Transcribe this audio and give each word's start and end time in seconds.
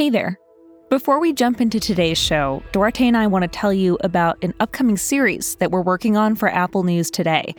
Hey 0.00 0.08
there. 0.08 0.40
Before 0.88 1.20
we 1.20 1.34
jump 1.34 1.60
into 1.60 1.78
today's 1.78 2.16
show, 2.16 2.62
Duarte 2.72 3.06
and 3.06 3.18
I 3.18 3.26
want 3.26 3.42
to 3.42 3.48
tell 3.48 3.70
you 3.70 3.98
about 4.00 4.42
an 4.42 4.54
upcoming 4.58 4.96
series 4.96 5.56
that 5.56 5.70
we're 5.70 5.82
working 5.82 6.16
on 6.16 6.36
for 6.36 6.48
Apple 6.48 6.84
News 6.84 7.10
today. 7.10 7.54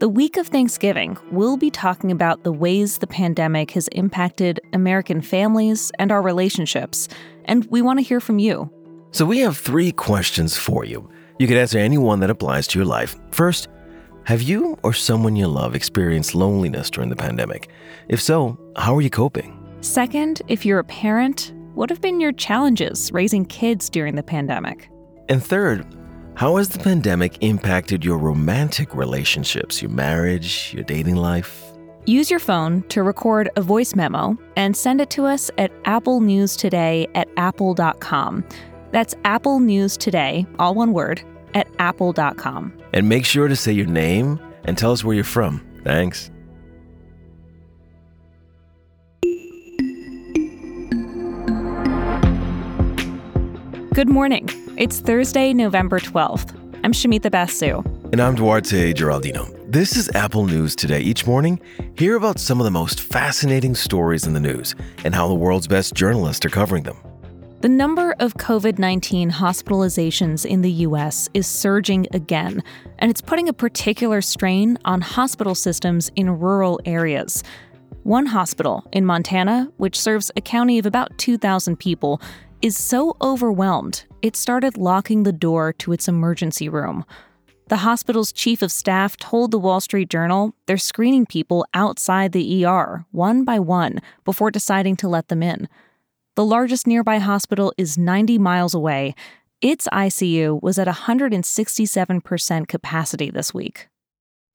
The 0.00 0.08
week 0.08 0.36
of 0.36 0.48
Thanksgiving, 0.48 1.16
we'll 1.30 1.56
be 1.56 1.70
talking 1.70 2.10
about 2.10 2.42
the 2.42 2.50
ways 2.50 2.98
the 2.98 3.06
pandemic 3.06 3.70
has 3.70 3.86
impacted 3.92 4.58
American 4.72 5.20
families 5.20 5.92
and 6.00 6.10
our 6.10 6.22
relationships, 6.22 7.06
and 7.44 7.64
we 7.66 7.82
want 7.82 8.00
to 8.00 8.04
hear 8.04 8.18
from 8.18 8.40
you. 8.40 8.68
So, 9.12 9.24
we 9.24 9.38
have 9.38 9.56
three 9.56 9.92
questions 9.92 10.56
for 10.56 10.84
you. 10.84 11.08
You 11.38 11.46
can 11.46 11.56
answer 11.56 11.78
any 11.78 11.98
one 11.98 12.18
that 12.18 12.30
applies 12.30 12.66
to 12.66 12.80
your 12.80 12.86
life. 12.86 13.14
First, 13.30 13.68
have 14.24 14.42
you 14.42 14.76
or 14.82 14.92
someone 14.92 15.36
you 15.36 15.46
love 15.46 15.76
experienced 15.76 16.34
loneliness 16.34 16.90
during 16.90 17.10
the 17.10 17.14
pandemic? 17.14 17.68
If 18.08 18.20
so, 18.20 18.58
how 18.74 18.96
are 18.96 19.02
you 19.02 19.10
coping? 19.10 19.56
Second, 19.82 20.42
if 20.48 20.66
you're 20.66 20.80
a 20.80 20.84
parent, 20.84 21.52
what 21.76 21.90
have 21.90 22.00
been 22.00 22.20
your 22.20 22.32
challenges 22.32 23.12
raising 23.12 23.44
kids 23.44 23.90
during 23.90 24.14
the 24.14 24.22
pandemic? 24.22 24.88
And 25.28 25.44
third, 25.44 25.86
how 26.34 26.56
has 26.56 26.70
the 26.70 26.78
pandemic 26.78 27.36
impacted 27.42 28.02
your 28.02 28.16
romantic 28.16 28.94
relationships, 28.94 29.82
your 29.82 29.90
marriage, 29.90 30.72
your 30.72 30.84
dating 30.84 31.16
life? 31.16 31.62
Use 32.06 32.30
your 32.30 32.40
phone 32.40 32.82
to 32.84 33.02
record 33.02 33.50
a 33.56 33.60
voice 33.60 33.94
memo 33.94 34.38
and 34.56 34.74
send 34.74 35.02
it 35.02 35.10
to 35.10 35.26
us 35.26 35.50
at 35.58 35.70
Apple 35.84 36.20
News 36.20 36.56
Today 36.56 37.08
at 37.14 37.28
apple.com. 37.36 38.42
That's 38.92 39.14
Apple 39.26 39.60
News 39.60 39.98
Today, 39.98 40.46
all 40.58 40.74
one 40.74 40.94
word, 40.94 41.20
at 41.52 41.68
apple.com. 41.78 42.72
And 42.94 43.06
make 43.06 43.26
sure 43.26 43.48
to 43.48 43.56
say 43.56 43.72
your 43.72 43.86
name 43.86 44.40
and 44.64 44.78
tell 44.78 44.92
us 44.92 45.04
where 45.04 45.14
you're 45.14 45.24
from. 45.24 45.62
Thanks. 45.84 46.30
Good 53.96 54.10
morning. 54.10 54.46
It's 54.76 55.00
Thursday, 55.00 55.54
November 55.54 55.98
12th. 55.98 56.54
I'm 56.84 56.92
Shamita 56.92 57.30
Basu. 57.30 57.82
And 58.12 58.20
I'm 58.20 58.34
Duarte 58.34 58.92
Geraldino. 58.92 59.50
This 59.72 59.96
is 59.96 60.10
Apple 60.14 60.44
News 60.44 60.76
Today. 60.76 61.00
Each 61.00 61.26
morning, 61.26 61.58
hear 61.96 62.16
about 62.16 62.38
some 62.38 62.60
of 62.60 62.66
the 62.66 62.70
most 62.70 63.00
fascinating 63.00 63.74
stories 63.74 64.26
in 64.26 64.34
the 64.34 64.38
news 64.38 64.74
and 65.02 65.14
how 65.14 65.28
the 65.28 65.34
world's 65.34 65.66
best 65.66 65.94
journalists 65.94 66.44
are 66.44 66.50
covering 66.50 66.82
them. 66.82 66.98
The 67.62 67.70
number 67.70 68.14
of 68.20 68.34
COVID 68.34 68.78
19 68.78 69.30
hospitalizations 69.30 70.44
in 70.44 70.60
the 70.60 70.72
U.S. 70.72 71.30
is 71.32 71.46
surging 71.46 72.06
again, 72.12 72.62
and 72.98 73.10
it's 73.10 73.22
putting 73.22 73.48
a 73.48 73.54
particular 73.54 74.20
strain 74.20 74.76
on 74.84 75.00
hospital 75.00 75.54
systems 75.54 76.10
in 76.16 76.38
rural 76.38 76.78
areas. 76.84 77.42
One 78.02 78.26
hospital 78.26 78.86
in 78.92 79.06
Montana, 79.06 79.72
which 79.78 79.98
serves 79.98 80.30
a 80.36 80.40
county 80.40 80.78
of 80.78 80.86
about 80.86 81.16
2,000 81.18 81.76
people, 81.76 82.20
is 82.66 82.76
so 82.76 83.16
overwhelmed 83.22 84.04
it 84.22 84.34
started 84.34 84.76
locking 84.76 85.22
the 85.22 85.32
door 85.32 85.72
to 85.72 85.92
its 85.92 86.08
emergency 86.08 86.68
room. 86.68 87.04
The 87.68 87.76
hospital's 87.76 88.32
chief 88.32 88.60
of 88.60 88.72
staff 88.72 89.16
told 89.16 89.52
the 89.52 89.58
Wall 89.58 89.80
Street 89.80 90.10
Journal 90.10 90.52
they're 90.66 90.76
screening 90.76 91.26
people 91.26 91.64
outside 91.74 92.32
the 92.32 92.64
ER, 92.66 93.06
one 93.12 93.44
by 93.44 93.60
one, 93.60 94.00
before 94.24 94.50
deciding 94.50 94.96
to 94.96 95.08
let 95.08 95.28
them 95.28 95.44
in. 95.44 95.68
The 96.34 96.44
largest 96.44 96.88
nearby 96.88 97.18
hospital 97.18 97.72
is 97.78 97.96
90 97.96 98.36
miles 98.38 98.74
away. 98.74 99.14
Its 99.60 99.86
ICU 99.92 100.60
was 100.60 100.76
at 100.76 100.88
167% 100.88 102.66
capacity 102.66 103.30
this 103.30 103.54
week. 103.54 103.86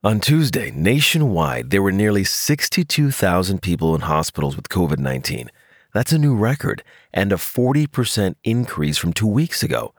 On 0.04 0.20
Tuesday, 0.20 0.70
nationwide, 0.72 1.70
there 1.70 1.82
were 1.82 1.94
nearly 1.94 2.26
62,000 2.26 3.62
people 3.62 3.96
in 3.96 4.02
hospitals 4.02 4.58
with 4.58 4.68
COVID 4.68 5.00
19. 5.00 5.50
That's 5.94 6.12
a 6.12 6.18
new 6.18 6.36
record 6.36 6.84
and 7.14 7.34
a 7.34 7.38
40% 7.38 8.36
increase 8.44 8.98
from 8.98 9.14
two 9.14 9.28
weeks 9.28 9.62
ago. 9.62 9.94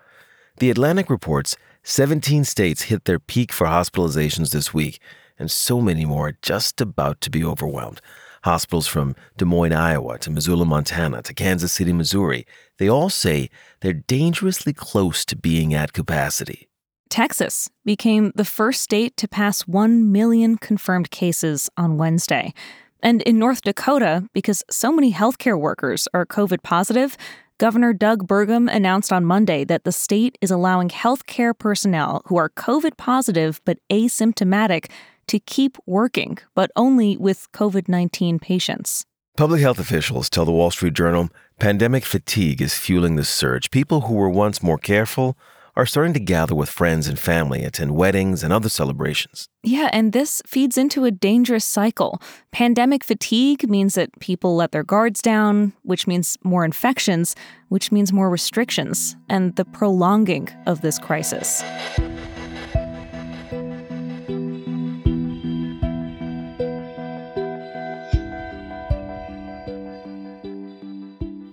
The 0.59 0.71
Atlantic 0.71 1.11
reports 1.11 1.57
17 1.83 2.45
states 2.45 2.83
hit 2.83 3.05
their 3.05 3.19
peak 3.19 3.53
for 3.53 3.67
hospitalizations 3.67 4.51
this 4.51 4.73
week, 4.73 5.01
and 5.39 5.51
so 5.51 5.81
many 5.81 6.05
more 6.05 6.29
are 6.29 6.39
just 6.43 6.81
about 6.81 7.21
to 7.23 7.31
be 7.31 7.45
overwhelmed. 7.45 8.01
Hospitals 8.45 8.87
from 8.87 9.15
Des 9.37 9.45
Moines, 9.45 9.73
Iowa 9.73 10.19
to 10.19 10.31
Missoula, 10.31 10.65
Montana 10.65 11.23
to 11.23 11.35
Kansas 11.35 11.73
City, 11.73 11.93
Missouri, 11.93 12.47
they 12.79 12.89
all 12.89 13.11
say 13.11 13.51
they're 13.81 13.93
dangerously 13.93 14.73
close 14.73 15.25
to 15.27 15.37
being 15.37 15.75
at 15.75 15.93
capacity. 15.93 16.69
Texas 17.09 17.69
became 17.85 18.33
the 18.35 18.45
first 18.45 18.81
state 18.81 19.17
to 19.19 19.29
pass 19.29 19.63
1 19.63 20.11
million 20.11 20.57
confirmed 20.57 21.11
cases 21.11 21.69
on 21.77 21.99
Wednesday. 21.99 22.55
And 23.03 23.21
in 23.23 23.39
North 23.39 23.63
Dakota, 23.63 24.29
because 24.33 24.63
so 24.71 24.93
many 24.93 25.13
healthcare 25.13 25.59
workers 25.59 26.07
are 26.15 26.25
COVID 26.25 26.63
positive, 26.63 27.17
Governor 27.59 27.93
Doug 27.93 28.27
Burgum 28.27 28.73
announced 28.73 29.13
on 29.13 29.25
Monday 29.25 29.65
that 29.65 29.85
the 29.85 29.93
state 29.93 30.39
is 30.41 30.51
allowing 30.51 30.89
healthcare 30.89 31.57
personnel 31.57 32.23
who 32.27 32.37
are 32.37 32.49
COVID 32.51 32.97
positive 32.97 33.61
but 33.65 33.79
asymptomatic 33.91 34.91
to 35.29 35.39
keep 35.39 35.79
working, 35.87 36.39
but 36.55 36.71
only 36.77 37.17
with 37.17 37.51
COVID 37.53 37.89
19 37.89 38.39
patients. 38.39 39.05
Public 39.37 39.61
health 39.61 39.79
officials 39.79 40.29
tell 40.29 40.45
the 40.45 40.53
Wall 40.53 40.71
Street 40.71 40.95
Journal 40.95 41.31
pandemic 41.59 42.05
fatigue 42.05 42.61
is 42.61 42.75
fueling 42.75 43.17
the 43.17 43.25
surge. 43.25 43.71
People 43.71 44.03
who 44.03 44.15
were 44.15 44.29
once 44.29 44.63
more 44.63 44.79
careful 44.79 45.37
are 45.75 45.87
starting 45.87 46.13
to 46.13 46.21
gather 46.21 46.55
with 46.55 46.69
friends 46.69 47.09
and 47.09 47.19
family, 47.19 47.65
attend 47.65 47.97
weddings 47.97 48.43
and 48.43 48.53
other 48.53 48.69
celebrations. 48.69 49.49
Yeah, 49.63 49.89
and 49.93 50.13
this 50.13 50.43
feeds 50.47 50.77
into 50.77 51.05
a 51.05 51.11
dangerous 51.11 51.65
cycle. 51.65 52.21
Pandemic 52.51 53.05
fatigue 53.05 53.69
means 53.69 53.95
that 53.95 54.19
people 54.21 54.55
let 54.55 54.73
their 54.73 54.85
guards 54.85 55.23
down, 55.23 55.73
which 55.83 56.07
means 56.07 56.37
more 56.43 56.65
infections, 56.65 57.35
which 57.69 57.91
means 57.91 58.13
more 58.13 58.29
restrictions, 58.29 59.17
and 59.29 59.57
the 59.57 59.65
prolonging 59.65 60.49
of 60.67 60.83
this 60.83 60.99
crisis. 60.99 61.63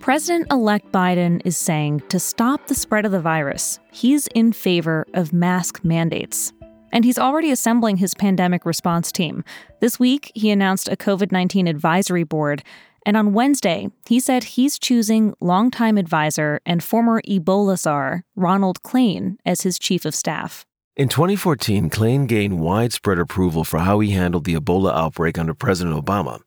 President 0.00 0.50
elect 0.50 0.90
Biden 0.92 1.42
is 1.44 1.58
saying 1.58 2.00
to 2.08 2.18
stop 2.18 2.66
the 2.66 2.74
spread 2.74 3.04
of 3.04 3.12
the 3.12 3.20
virus, 3.20 3.78
he's 3.92 4.28
in 4.28 4.50
favor 4.50 5.06
of 5.12 5.34
mask 5.34 5.84
mandates. 5.84 6.54
And 6.90 7.04
he's 7.04 7.18
already 7.18 7.50
assembling 7.50 7.98
his 7.98 8.14
pandemic 8.14 8.64
response 8.64 9.12
team. 9.12 9.44
This 9.80 10.00
week, 10.00 10.32
he 10.34 10.50
announced 10.50 10.88
a 10.88 10.96
COVID 10.96 11.30
19 11.30 11.66
advisory 11.68 12.24
board. 12.24 12.62
And 13.04 13.14
on 13.14 13.34
Wednesday, 13.34 13.90
he 14.08 14.20
said 14.20 14.42
he's 14.42 14.78
choosing 14.78 15.34
longtime 15.38 15.98
advisor 15.98 16.60
and 16.64 16.82
former 16.82 17.20
Ebola 17.28 17.78
czar 17.78 18.24
Ronald 18.34 18.82
Klain 18.82 19.36
as 19.44 19.60
his 19.60 19.78
chief 19.78 20.06
of 20.06 20.14
staff. 20.14 20.64
In 20.96 21.08
2014, 21.08 21.90
Klain 21.90 22.26
gained 22.26 22.58
widespread 22.58 23.18
approval 23.18 23.64
for 23.64 23.80
how 23.80 24.00
he 24.00 24.12
handled 24.12 24.44
the 24.44 24.54
Ebola 24.54 24.94
outbreak 24.94 25.38
under 25.38 25.52
President 25.52 25.94
Obama. 25.94 26.40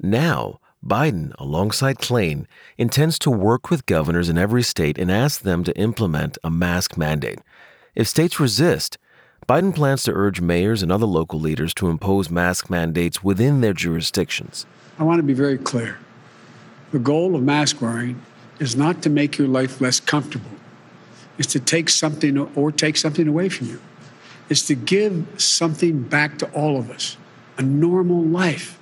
Now, 0.00 0.58
Biden, 0.84 1.32
alongside 1.38 1.98
Klain, 1.98 2.46
intends 2.76 3.18
to 3.20 3.30
work 3.30 3.68
with 3.68 3.86
governors 3.86 4.28
in 4.28 4.38
every 4.38 4.62
state 4.62 4.96
and 4.96 5.10
ask 5.10 5.42
them 5.42 5.64
to 5.64 5.76
implement 5.76 6.38
a 6.44 6.50
mask 6.50 6.96
mandate. 6.96 7.40
If 7.94 8.06
states 8.06 8.38
resist, 8.38 8.96
Biden 9.48 9.74
plans 9.74 10.04
to 10.04 10.12
urge 10.12 10.40
mayors 10.40 10.82
and 10.82 10.92
other 10.92 11.06
local 11.06 11.40
leaders 11.40 11.74
to 11.74 11.88
impose 11.88 12.30
mask 12.30 12.70
mandates 12.70 13.24
within 13.24 13.60
their 13.60 13.72
jurisdictions. 13.72 14.66
I 14.98 15.02
want 15.02 15.18
to 15.18 15.24
be 15.24 15.32
very 15.32 15.58
clear. 15.58 15.98
The 16.92 16.98
goal 16.98 17.34
of 17.34 17.42
mask 17.42 17.80
wearing 17.80 18.22
is 18.60 18.76
not 18.76 19.02
to 19.02 19.10
make 19.10 19.36
your 19.36 19.48
life 19.48 19.80
less 19.80 20.00
comfortable. 20.00 20.50
It's 21.38 21.52
to 21.52 21.60
take 21.60 21.88
something 21.88 22.38
or 22.38 22.72
take 22.72 22.96
something 22.96 23.26
away 23.26 23.48
from 23.48 23.68
you. 23.68 23.80
It's 24.48 24.66
to 24.68 24.74
give 24.74 25.26
something 25.38 26.02
back 26.02 26.38
to 26.38 26.50
all 26.52 26.78
of 26.78 26.90
us, 26.90 27.16
a 27.56 27.62
normal 27.62 28.22
life. 28.22 28.77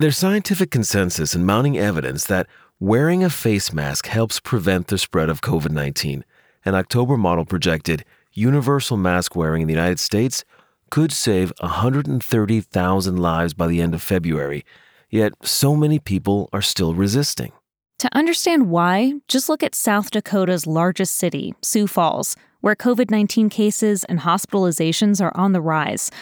There's 0.00 0.16
scientific 0.16 0.70
consensus 0.70 1.34
and 1.34 1.44
mounting 1.44 1.76
evidence 1.76 2.24
that 2.26 2.46
wearing 2.78 3.24
a 3.24 3.30
face 3.30 3.72
mask 3.72 4.06
helps 4.06 4.38
prevent 4.38 4.86
the 4.86 4.96
spread 4.96 5.28
of 5.28 5.40
COVID 5.40 5.72
19. 5.72 6.24
An 6.64 6.74
October 6.76 7.16
model 7.16 7.44
projected 7.44 8.04
universal 8.32 8.96
mask 8.96 9.34
wearing 9.34 9.62
in 9.62 9.66
the 9.66 9.74
United 9.74 9.98
States 9.98 10.44
could 10.90 11.10
save 11.10 11.52
130,000 11.58 13.16
lives 13.16 13.54
by 13.54 13.66
the 13.66 13.82
end 13.82 13.92
of 13.92 14.00
February, 14.00 14.64
yet 15.10 15.32
so 15.42 15.74
many 15.74 15.98
people 15.98 16.48
are 16.52 16.62
still 16.62 16.94
resisting. 16.94 17.50
To 17.98 18.08
understand 18.16 18.70
why, 18.70 19.14
just 19.26 19.48
look 19.48 19.64
at 19.64 19.74
South 19.74 20.12
Dakota's 20.12 20.64
largest 20.64 21.16
city, 21.16 21.56
Sioux 21.60 21.88
Falls, 21.88 22.36
where 22.60 22.76
COVID 22.76 23.10
19 23.10 23.48
cases 23.48 24.04
and 24.04 24.20
hospitalizations 24.20 25.20
are 25.20 25.36
on 25.36 25.50
the 25.50 25.60
rise. 25.60 26.12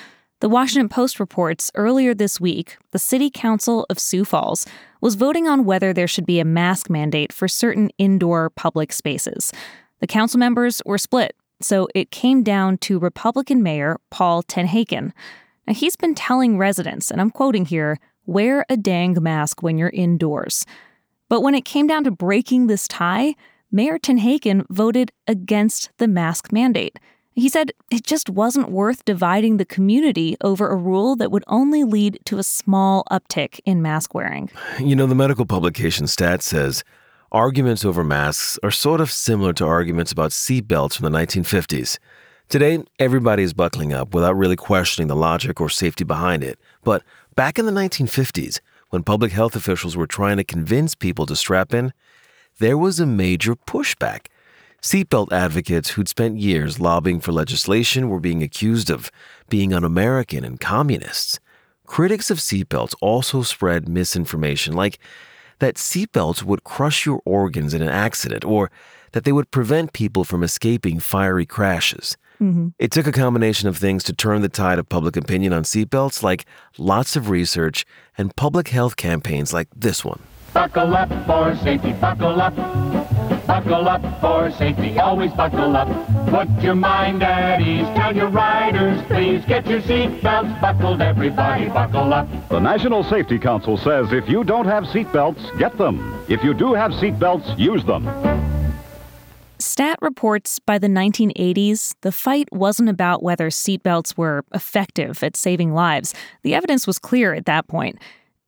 The 0.40 0.50
Washington 0.50 0.90
Post 0.90 1.18
reports 1.18 1.70
earlier 1.74 2.12
this 2.12 2.38
week 2.38 2.76
the 2.90 2.98
City 2.98 3.30
Council 3.30 3.86
of 3.88 3.98
Sioux 3.98 4.22
Falls 4.22 4.66
was 5.00 5.14
voting 5.14 5.48
on 5.48 5.64
whether 5.64 5.94
there 5.94 6.06
should 6.06 6.26
be 6.26 6.40
a 6.40 6.44
mask 6.44 6.90
mandate 6.90 7.32
for 7.32 7.48
certain 7.48 7.88
indoor 7.96 8.50
public 8.50 8.92
spaces. 8.92 9.50
The 10.00 10.06
council 10.06 10.38
members 10.38 10.82
were 10.84 10.98
split, 10.98 11.34
so 11.62 11.88
it 11.94 12.10
came 12.10 12.42
down 12.42 12.76
to 12.78 12.98
Republican 12.98 13.62
Mayor 13.62 13.96
Paul 14.10 14.42
TenHaken. 14.42 15.12
Now, 15.66 15.72
he's 15.72 15.96
been 15.96 16.14
telling 16.14 16.58
residents, 16.58 17.10
and 17.10 17.18
I'm 17.18 17.30
quoting 17.30 17.64
here, 17.64 17.98
wear 18.26 18.66
a 18.68 18.76
dang 18.76 19.16
mask 19.22 19.62
when 19.62 19.78
you're 19.78 19.88
indoors. 19.88 20.66
But 21.30 21.40
when 21.40 21.54
it 21.54 21.64
came 21.64 21.86
down 21.86 22.04
to 22.04 22.10
breaking 22.10 22.66
this 22.66 22.86
tie, 22.86 23.36
Mayor 23.72 23.98
TenHaken 23.98 24.66
voted 24.68 25.12
against 25.26 25.88
the 25.96 26.06
mask 26.06 26.52
mandate. 26.52 26.98
He 27.38 27.50
said 27.50 27.72
it 27.90 28.02
just 28.02 28.30
wasn't 28.30 28.70
worth 28.70 29.04
dividing 29.04 29.58
the 29.58 29.66
community 29.66 30.38
over 30.40 30.70
a 30.70 30.74
rule 30.74 31.16
that 31.16 31.30
would 31.30 31.44
only 31.48 31.84
lead 31.84 32.18
to 32.24 32.38
a 32.38 32.42
small 32.42 33.04
uptick 33.10 33.60
in 33.66 33.82
mask 33.82 34.14
wearing. 34.14 34.48
You 34.80 34.96
know, 34.96 35.04
the 35.04 35.14
medical 35.14 35.44
publication 35.44 36.06
Stat 36.06 36.42
says 36.42 36.82
arguments 37.30 37.84
over 37.84 38.02
masks 38.02 38.58
are 38.62 38.70
sort 38.70 39.02
of 39.02 39.10
similar 39.10 39.52
to 39.52 39.66
arguments 39.66 40.12
about 40.12 40.30
seatbelts 40.30 40.96
from 40.96 41.12
the 41.12 41.18
1950s. 41.18 41.98
Today, 42.48 42.82
everybody 42.98 43.42
is 43.42 43.52
buckling 43.52 43.92
up 43.92 44.14
without 44.14 44.34
really 44.34 44.56
questioning 44.56 45.08
the 45.08 45.14
logic 45.14 45.60
or 45.60 45.68
safety 45.68 46.04
behind 46.04 46.42
it. 46.42 46.58
But 46.84 47.02
back 47.34 47.58
in 47.58 47.66
the 47.66 47.72
1950s, 47.72 48.60
when 48.88 49.02
public 49.02 49.32
health 49.32 49.54
officials 49.54 49.94
were 49.94 50.06
trying 50.06 50.38
to 50.38 50.44
convince 50.44 50.94
people 50.94 51.26
to 51.26 51.36
strap 51.36 51.74
in, 51.74 51.92
there 52.60 52.78
was 52.78 52.98
a 52.98 53.04
major 53.04 53.54
pushback. 53.54 54.28
Seatbelt 54.82 55.32
advocates 55.32 55.90
who'd 55.90 56.08
spent 56.08 56.38
years 56.38 56.78
lobbying 56.78 57.20
for 57.20 57.32
legislation 57.32 58.08
were 58.08 58.20
being 58.20 58.42
accused 58.42 58.90
of 58.90 59.10
being 59.48 59.72
un 59.72 59.84
American 59.84 60.44
and 60.44 60.60
communists. 60.60 61.40
Critics 61.86 62.30
of 62.30 62.38
seatbelts 62.38 62.94
also 63.00 63.42
spread 63.42 63.88
misinformation 63.88 64.74
like 64.74 64.98
that 65.58 65.76
seatbelts 65.76 66.42
would 66.42 66.64
crush 66.64 67.06
your 67.06 67.20
organs 67.24 67.72
in 67.72 67.82
an 67.82 67.88
accident 67.88 68.44
or 68.44 68.70
that 69.12 69.24
they 69.24 69.32
would 69.32 69.50
prevent 69.50 69.92
people 69.92 70.24
from 70.24 70.42
escaping 70.42 71.00
fiery 71.00 71.46
crashes. 71.46 72.16
Mm-hmm. 72.40 72.68
It 72.78 72.90
took 72.90 73.06
a 73.06 73.12
combination 73.12 73.68
of 73.68 73.78
things 73.78 74.04
to 74.04 74.12
turn 74.12 74.42
the 74.42 74.48
tide 74.48 74.78
of 74.78 74.88
public 74.88 75.16
opinion 75.16 75.52
on 75.52 75.62
seatbelts, 75.62 76.22
like 76.22 76.44
lots 76.76 77.16
of 77.16 77.30
research 77.30 77.86
and 78.18 78.34
public 78.36 78.68
health 78.68 78.96
campaigns 78.96 79.54
like 79.54 79.68
this 79.74 80.04
one. 80.04 80.20
Buckle 80.52 80.94
up 80.94 81.08
for 81.26 81.56
safety, 81.64 81.92
buckle 81.94 82.40
up. 82.40 82.95
Buckle 83.56 83.88
up 83.88 84.20
for 84.20 84.50
safety, 84.50 84.98
always 84.98 85.32
buckle 85.32 85.78
up. 85.78 85.88
Put 86.28 86.62
your 86.62 86.74
mind 86.74 87.22
at 87.22 87.58
ease, 87.58 87.86
tell 87.96 88.14
your 88.14 88.28
riders, 88.28 89.02
please 89.06 89.42
get 89.46 89.66
your 89.66 89.80
seatbelts 89.80 90.60
buckled, 90.60 91.00
everybody 91.00 91.66
buckle 91.68 92.12
up. 92.12 92.28
The 92.50 92.60
National 92.60 93.02
Safety 93.02 93.38
Council 93.38 93.78
says 93.78 94.12
if 94.12 94.28
you 94.28 94.44
don't 94.44 94.66
have 94.66 94.84
seatbelts, 94.84 95.58
get 95.58 95.78
them. 95.78 96.22
If 96.28 96.44
you 96.44 96.52
do 96.52 96.74
have 96.74 96.90
seatbelts, 96.90 97.58
use 97.58 97.82
them. 97.86 98.04
Stat 99.58 99.98
reports 100.02 100.58
by 100.58 100.76
the 100.76 100.88
1980s, 100.88 101.94
the 102.02 102.12
fight 102.12 102.52
wasn't 102.52 102.90
about 102.90 103.22
whether 103.22 103.48
seatbelts 103.48 104.18
were 104.18 104.44
effective 104.52 105.22
at 105.22 105.34
saving 105.34 105.72
lives. 105.72 106.12
The 106.42 106.54
evidence 106.54 106.86
was 106.86 106.98
clear 106.98 107.32
at 107.32 107.46
that 107.46 107.68
point. 107.68 107.98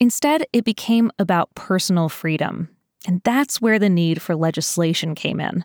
Instead, 0.00 0.44
it 0.52 0.66
became 0.66 1.11
about 1.19 1.54
personal 1.54 2.11
freedom. 2.11 2.69
And 3.06 3.20
that's 3.24 3.60
where 3.60 3.78
the 3.78 3.88
need 3.88 4.20
for 4.20 4.34
legislation 4.34 5.14
came 5.14 5.40
in. 5.40 5.64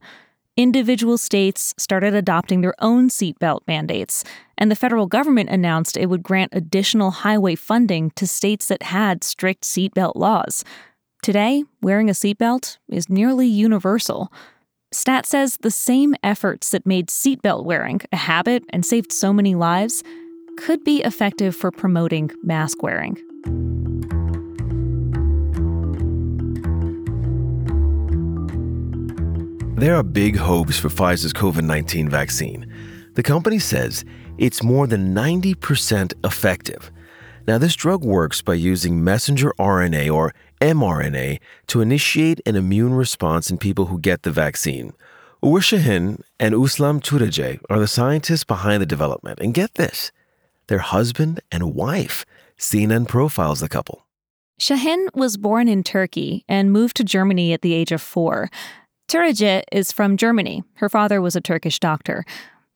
Individual 0.56 1.18
states 1.18 1.74
started 1.77 2.13
adopting 2.13 2.62
their 2.62 2.75
own 2.77 3.09
seatbelt 3.09 3.62
mandates, 3.68 4.24
and 4.56 4.69
the 4.69 4.75
federal 4.75 5.07
government 5.07 5.50
announced 5.50 5.97
it 5.97 6.06
would 6.07 6.21
grant 6.21 6.53
additional 6.53 7.09
highway 7.09 7.56
funding 7.56 8.12
to 8.12 8.27
states 8.27 8.68
that 8.68 8.83
had 8.83 9.24
strict 9.24 9.63
seatbelt 9.63 10.15
laws. 10.15 10.63
Today, 11.24 11.63
wearing 11.81 12.07
a 12.07 12.13
seatbelt 12.13 12.77
is 12.88 13.09
nearly 13.09 13.47
universal. 13.47 14.31
Stat 14.91 15.25
says 15.25 15.57
the 15.57 15.71
same 15.71 16.15
efforts 16.21 16.69
that 16.69 16.86
made 16.86 17.07
seatbelt 17.07 17.65
wearing 17.65 18.01
a 18.12 18.18
habit 18.18 18.63
and 18.69 18.86
saved 18.86 19.12
so 19.12 19.33
many 19.33 19.56
lives 19.56 20.03
could 20.57 20.83
be 20.83 21.01
effective 21.01 21.56
for 21.56 21.71
promoting 21.71 22.29
mask 22.44 22.83
wearing. 22.83 23.18
There 29.83 29.97
are 29.97 30.03
big 30.03 30.38
hopes 30.38 30.80
for 30.80 30.88
Pfizer's 30.88 31.33
COVID 31.33 31.65
19 31.65 32.07
vaccine. 32.07 32.74
The 33.15 33.21
company 33.21 33.59
says 33.59 34.06
it's 34.38 34.63
more 34.63 34.88
than 34.88 35.13
90% 35.13 36.13
effective. 36.24 36.89
Now, 37.50 37.57
this 37.57 37.75
drug 37.75 38.06
works 38.06 38.41
by 38.41 38.53
using 38.53 39.03
messenger 39.03 39.51
RNA 39.59 40.09
or 40.09 40.33
mRNA 40.62 41.41
to 41.68 41.81
initiate 41.81 42.39
an 42.45 42.56
immune 42.56 42.94
response 42.94 43.51
in 43.51 43.57
people 43.57 43.88
who 43.88 44.00
get 44.00 44.24
the 44.24 44.31
vaccine. 44.31 44.94
Uğur 45.44 45.59
Şahin 45.59 46.21
and 46.39 46.56
Özlem 46.56 47.01
Türeci 47.01 47.59
are 47.69 47.79
the 47.79 47.86
scientists 47.86 48.45
behind 48.45 48.81
the 48.81 48.86
development. 48.86 49.41
And 49.41 49.53
get 49.53 49.74
this 49.74 50.13
their 50.68 50.79
husband 50.79 51.41
and 51.51 51.75
wife. 51.75 52.24
CNN 52.57 53.06
profiles 53.06 53.59
the 53.59 53.68
couple. 53.68 54.06
Şahin 54.62 55.09
was 55.13 55.36
born 55.36 55.68
in 55.68 55.83
Turkey 55.83 56.45
and 56.47 56.71
moved 56.71 56.95
to 56.95 57.03
Germany 57.03 57.51
at 57.51 57.63
the 57.63 57.74
age 57.74 57.91
of 57.91 58.01
four. 58.01 58.50
Türeci 59.07 59.63
is 59.71 59.91
from 59.91 60.17
Germany. 60.17 60.63
Her 60.75 60.89
father 60.89 61.21
was 61.21 61.35
a 61.35 61.41
Turkish 61.41 61.79
doctor. 61.79 62.25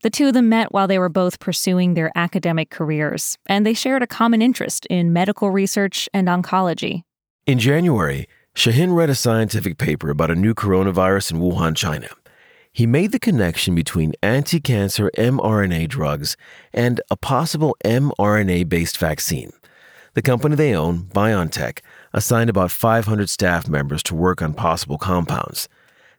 The 0.04 0.10
two 0.10 0.28
of 0.28 0.34
them 0.34 0.50
met 0.50 0.72
while 0.72 0.88
they 0.88 1.00
were 1.00 1.10
both 1.10 1.40
pursuing 1.40 1.94
their 1.94 2.12
academic 2.16 2.70
careers, 2.70 3.38
and 3.48 3.66
they 3.66 3.74
shared 3.74 4.04
a 4.04 4.08
common 4.08 4.42
interest 4.42 4.86
in 4.88 5.12
medical 5.12 5.50
research 5.50 6.08
and 6.14 6.28
oncology. 6.28 7.02
In 7.48 7.58
January, 7.58 8.28
Şahin 8.56 8.96
read 8.96 9.10
a 9.10 9.16
scientific 9.16 9.78
paper 9.78 10.10
about 10.10 10.30
a 10.30 10.36
new 10.36 10.54
coronavirus 10.54 11.32
in 11.32 11.40
Wuhan, 11.40 11.76
China. 11.76 12.10
He 12.72 12.86
made 12.86 13.12
the 13.12 13.20
connection 13.20 13.74
between 13.74 14.14
anti 14.22 14.60
cancer 14.60 15.10
mRNA 15.18 15.88
drugs 15.90 16.38
and 16.74 17.02
a 17.10 17.18
possible 17.18 17.76
mRNA 17.84 18.70
based 18.70 18.98
vaccine. 18.98 19.52
The 20.14 20.22
company 20.22 20.56
they 20.56 20.76
own, 20.76 21.06
BioNTech, 21.06 21.80
assigned 22.14 22.50
about 22.50 22.72
500 22.72 23.30
staff 23.30 23.68
members 23.68 24.04
to 24.04 24.16
work 24.16 24.42
on 24.42 24.54
possible 24.54 24.98
compounds. 24.98 25.68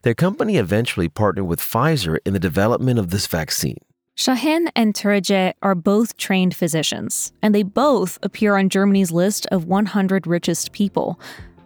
Their 0.02 0.14
company 0.14 0.56
eventually 0.56 1.08
partnered 1.08 1.46
with 1.46 1.60
Pfizer 1.60 2.18
in 2.24 2.32
the 2.32 2.38
development 2.38 2.98
of 2.98 3.10
this 3.10 3.26
vaccine. 3.26 3.78
Şahin 4.16 4.68
and 4.74 4.94
Türeci 4.94 5.52
are 5.62 5.74
both 5.74 6.16
trained 6.16 6.54
physicians, 6.54 7.32
and 7.42 7.54
they 7.54 7.62
both 7.62 8.18
appear 8.22 8.56
on 8.56 8.68
Germany's 8.68 9.12
list 9.12 9.46
of 9.52 9.66
100 9.66 10.26
richest 10.26 10.72
people. 10.72 11.20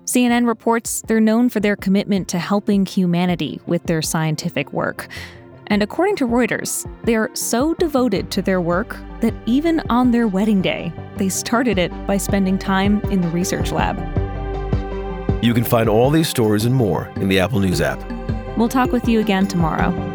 CNN 0.04 0.46
reports 0.46 1.02
they're 1.06 1.20
known 1.20 1.48
for 1.48 1.60
their 1.60 1.76
commitment 1.76 2.28
to 2.28 2.38
helping 2.38 2.84
humanity 2.84 3.60
with 3.66 3.84
their 3.84 4.02
scientific 4.02 4.72
work. 4.72 5.08
And 5.68 5.82
according 5.82 6.16
to 6.16 6.26
Reuters, 6.26 6.86
they're 7.04 7.30
so 7.34 7.72
devoted 7.74 8.30
to 8.32 8.42
their 8.42 8.60
work 8.60 8.98
that 9.20 9.32
even 9.46 9.80
on 9.88 10.10
their 10.10 10.26
wedding 10.26 10.60
day, 10.60 10.92
they 11.16 11.28
started 11.28 11.78
it 11.78 11.90
by 12.06 12.16
spending 12.16 12.58
time 12.58 13.00
in 13.04 13.20
the 13.20 13.28
research 13.28 13.72
lab. 13.72 13.96
You 15.42 15.54
can 15.54 15.64
find 15.64 15.88
all 15.88 16.10
these 16.10 16.28
stories 16.28 16.66
and 16.66 16.74
more 16.74 17.06
in 17.16 17.28
the 17.28 17.40
Apple 17.40 17.60
News 17.60 17.80
app. 17.80 18.00
We'll 18.56 18.68
talk 18.68 18.92
with 18.92 19.08
you 19.08 19.20
again 19.20 19.46
tomorrow. 19.46 20.11